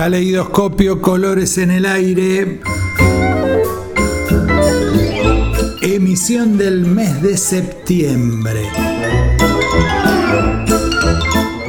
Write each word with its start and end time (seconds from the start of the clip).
Caleidoscopio, 0.00 1.02
colores 1.02 1.58
en 1.58 1.70
el 1.70 1.84
aire. 1.84 2.62
Emisión 5.82 6.56
del 6.56 6.86
mes 6.86 7.20
de 7.20 7.36
septiembre. 7.36 8.62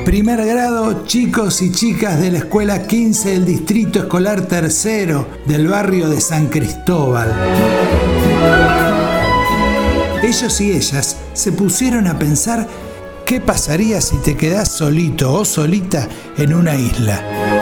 Primer 0.05 0.45
grado, 0.45 1.03
chicos 1.05 1.61
y 1.61 1.73
chicas 1.73 2.21
de 2.21 2.31
la 2.31 2.37
Escuela 2.37 2.87
15 2.87 3.31
del 3.31 3.45
Distrito 3.45 3.99
Escolar 3.99 4.47
Tercero 4.47 5.27
del 5.45 5.67
barrio 5.67 6.07
de 6.07 6.21
San 6.21 6.47
Cristóbal. 6.47 7.35
Ellos 10.23 10.61
y 10.61 10.71
ellas 10.71 11.17
se 11.33 11.51
pusieron 11.51 12.07
a 12.07 12.17
pensar 12.17 12.65
qué 13.25 13.41
pasaría 13.41 13.99
si 13.99 14.15
te 14.19 14.37
quedás 14.37 14.69
solito 14.71 15.33
o 15.33 15.43
solita 15.43 16.07
en 16.37 16.53
una 16.53 16.77
isla. 16.77 17.60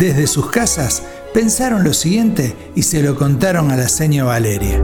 Desde 0.00 0.26
sus 0.26 0.50
casas 0.50 1.02
pensaron 1.34 1.84
lo 1.84 1.92
siguiente 1.92 2.56
y 2.74 2.84
se 2.84 3.02
lo 3.02 3.16
contaron 3.16 3.70
a 3.70 3.76
la 3.76 3.86
señora 3.86 4.30
Valeria. 4.30 4.82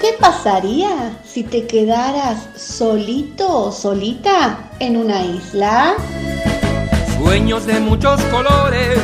¿Qué 0.00 0.16
pasaría 0.18 1.16
si 1.24 1.44
te 1.44 1.68
quedaras 1.68 2.48
solito 2.56 3.66
o 3.66 3.70
solita 3.70 4.68
en 4.80 4.96
una 4.96 5.24
isla? 5.24 5.94
Sueños 7.20 7.66
de 7.66 7.78
muchos 7.78 8.20
colores 8.32 8.98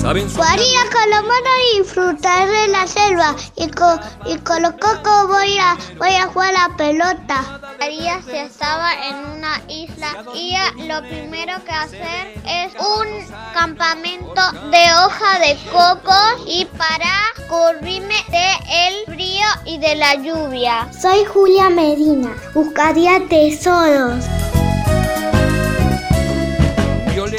saben 0.00 0.28
Jugaría 0.28 0.80
con 0.90 1.10
la 1.10 1.20
mano 1.20 1.50
y 1.74 1.78
disfrutar 1.80 2.48
de 2.48 2.68
la 2.68 2.86
selva. 2.86 3.36
Y 3.56 3.68
con, 3.68 4.00
y 4.24 4.38
con 4.38 4.62
los 4.62 4.72
cocos 4.72 5.28
voy 5.28 5.58
a, 5.58 5.76
voy 5.98 6.14
a 6.14 6.28
jugar 6.28 6.54
a 6.56 6.68
la 6.68 6.76
pelota. 6.76 7.60
Haría 7.82 8.22
si 8.22 8.36
estaba 8.36 8.92
en 9.08 9.16
una 9.36 9.60
isla 9.66 10.24
y 10.36 10.54
lo 10.86 11.02
primero 11.02 11.54
que 11.64 11.72
hacer 11.72 12.40
es 12.46 12.72
un 12.74 13.26
campamento 13.52 14.40
de 14.70 14.84
hoja 14.94 15.40
de 15.40 15.58
coco 15.72 16.14
y 16.46 16.64
para 16.78 17.10
cubrirme 17.48 18.14
de 18.28 18.52
el 18.86 19.04
frío 19.12 19.46
y 19.64 19.78
de 19.78 19.96
la 19.96 20.14
lluvia. 20.14 20.92
Soy 20.92 21.24
Julia 21.24 21.70
Medina. 21.70 22.32
Buscaría 22.54 23.18
tesoros. 23.28 24.24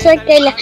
Soy 0.01 0.19
que 0.25 0.41
la 0.41 0.53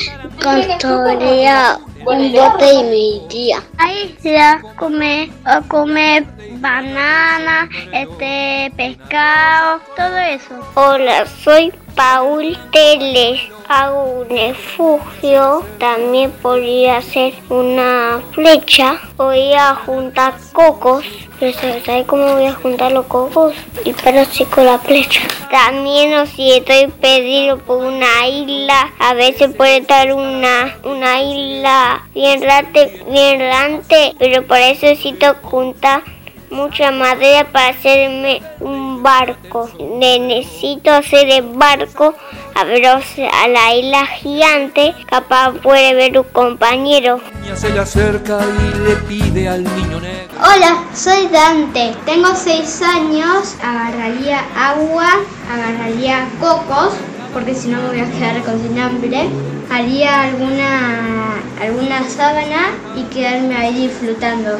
un 2.05 2.31
bote 2.31 2.73
y 2.73 2.83
me 2.83 2.97
iría. 2.97 3.63
A 3.77 3.91
isla 3.93 4.61
comer, 4.75 5.29
a 5.45 5.61
comer 5.61 6.25
banana, 6.59 7.69
este 7.91 8.71
pescado, 8.75 9.81
todo 9.95 10.17
eso. 10.17 10.59
Hola, 10.75 11.25
soy 11.25 11.73
Paul 11.95 12.57
Teles. 12.71 13.41
Hago 13.67 14.03
un 14.03 14.29
refugio. 14.29 15.65
También 15.79 16.31
podría 16.41 16.97
hacer 16.97 17.33
una 17.49 18.21
flecha. 18.31 18.99
Voy 19.15 19.53
a 19.53 19.75
juntar 19.75 20.33
cocos. 20.51 21.05
Pero 21.41 21.57
¿sabes 21.83 22.05
cómo 22.05 22.35
voy 22.35 22.45
a 22.45 22.53
juntar 22.53 22.91
los 22.91 23.07
cocos? 23.07 23.55
Y 23.83 23.93
para 23.93 24.21
así 24.21 24.45
con 24.45 24.63
la 24.63 24.77
flecha. 24.77 25.21
También 25.49 26.13
o 26.13 26.27
si 26.27 26.51
estoy 26.51 26.85
perdido 27.01 27.57
por 27.57 27.83
una 27.83 28.27
isla, 28.27 28.93
a 28.99 29.15
veces 29.15 29.51
puede 29.55 29.77
estar 29.77 30.13
una, 30.13 30.77
una 30.83 31.19
isla 31.23 32.07
bien 32.13 32.41
grande, 32.41 33.03
bien 33.09 33.39
grande, 33.39 34.13
pero 34.19 34.45
por 34.45 34.57
eso 34.57 34.85
necesito 34.85 35.33
juntar 35.41 36.03
mucha 36.51 36.91
madera 36.91 37.47
para 37.51 37.69
hacerme 37.69 38.43
un 38.59 39.01
barco. 39.01 39.67
Necesito 39.97 40.91
hacer 40.91 41.27
el 41.27 41.41
barco 41.41 42.13
a 42.53 42.63
ver 42.65 42.85
a 42.85 43.47
la 43.47 43.75
isla 43.75 44.05
gigante, 44.05 44.93
capaz 45.09 45.53
puede 45.53 45.95
ver 45.95 46.19
un 46.19 46.25
compañero. 46.25 47.19
Se 47.55 47.71
le 47.71 47.79
acerca 47.79 48.41
y 48.43 48.87
le 48.87 48.95
pide 49.07 49.49
al 49.49 49.63
niño 49.63 49.99
negro. 49.99 50.10
Hola, 50.43 50.85
soy 50.95 51.27
Dante, 51.27 51.95
tengo 52.03 52.29
seis 52.35 52.81
años, 52.81 53.55
agarraría 53.61 54.39
agua, 54.57 55.07
agarraría 55.47 56.27
cocos, 56.39 56.95
porque 57.31 57.53
si 57.53 57.67
no 57.67 57.79
me 57.79 57.89
voy 57.89 57.99
a 57.99 58.11
quedar 58.11 58.41
con 58.41 58.79
hambre. 58.79 59.29
Haría 59.69 60.23
alguna, 60.23 61.35
alguna 61.61 62.09
sábana 62.09 62.71
y 62.95 63.03
quedarme 63.13 63.55
ahí 63.55 63.87
flotando. 63.99 64.57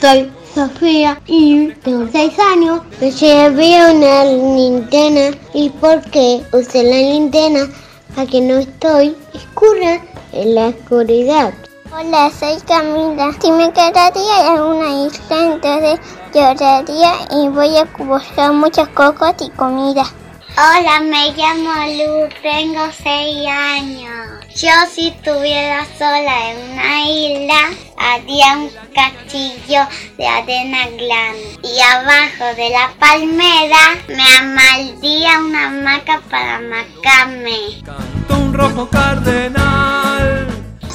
Soy 0.00 0.30
Sofía 0.54 1.20
y 1.26 1.72
tengo 1.82 2.08
6 2.10 2.38
años. 2.38 2.82
Me 3.00 3.10
llevé 3.10 3.92
una 3.92 4.24
linterna 4.24 5.36
y 5.52 5.70
porque 5.70 6.42
usé 6.52 6.84
la 6.84 6.98
linterna 6.98 7.68
para 8.14 8.28
que 8.28 8.40
no 8.40 8.58
estoy 8.58 9.16
escura 9.34 10.02
en 10.32 10.54
la 10.54 10.68
oscuridad. 10.68 11.52
Hola, 11.92 12.30
soy 12.30 12.60
Camila. 12.68 13.32
Si 13.40 13.50
me 13.50 13.72
quedaría 13.72 14.54
en 14.54 14.60
una 14.60 15.06
isla, 15.06 15.54
entonces 15.54 15.98
lloraría 16.32 17.14
y 17.32 17.48
voy 17.48 17.76
a 17.76 17.84
buscar 17.98 18.52
muchos 18.52 18.88
cocos 18.90 19.34
y 19.40 19.50
comida. 19.50 20.04
Hola, 20.52 21.00
me 21.00 21.32
llamo 21.32 21.72
Luz, 21.98 22.34
tengo 22.42 22.86
6 23.02 23.48
años. 23.48 24.44
Yo 24.54 24.70
si 24.88 25.08
estuviera 25.08 25.84
sola 25.98 26.50
en 26.50 26.70
una 26.70 27.10
isla, 27.10 27.60
haría 27.98 28.56
un 28.56 28.70
castillo 28.94 29.80
de 30.16 30.28
arena 30.28 30.86
grande. 30.90 31.58
Y 31.64 31.80
abajo 31.80 32.54
de 32.56 32.70
la 32.70 32.92
palmera 33.00 33.98
me 34.06 34.36
amaldaría 34.38 35.40
una 35.40 35.66
hamaca 35.66 36.20
para 36.30 36.56
amacarme. 36.56 37.82
Canta 37.84 38.34
un 38.36 38.52
rojo 38.52 38.88
cardenal. 38.88 40.09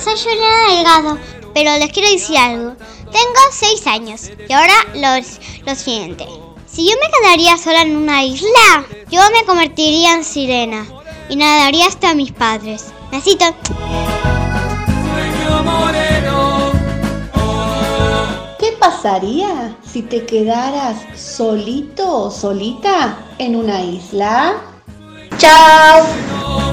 Soy 0.06 0.14
Juliana 0.20 0.76
Delgado, 0.76 1.18
pero 1.56 1.80
les 1.80 1.92
quiero 1.92 2.08
decir 2.12 2.38
algo. 2.38 2.76
Tengo 3.06 3.40
6 3.50 3.88
años 3.88 4.30
y 4.48 4.54
ahora 4.54 4.76
los, 4.94 5.40
lo 5.66 5.74
siguiente. 5.74 6.28
Si 6.68 6.88
yo 6.88 6.96
me 7.02 7.10
quedaría 7.10 7.58
sola 7.58 7.82
en 7.82 7.96
una 7.96 8.24
isla, 8.24 8.86
yo 9.10 9.20
me 9.32 9.44
convertiría 9.46 10.14
en 10.14 10.24
sirena 10.24 10.86
y 11.28 11.36
nadaría 11.38 11.88
hasta 11.88 12.14
mis 12.14 12.32
padres. 12.32 12.94
Besito. 13.12 13.46
¿Qué 18.60 18.78
pasaría 18.80 19.76
si 19.92 20.04
te 20.04 20.24
quedaras 20.28 20.98
solito 21.20 22.26
o 22.26 22.30
solita 22.30 23.18
en 23.40 23.56
una 23.56 23.82
isla? 23.82 24.58
Chao. 25.40 26.65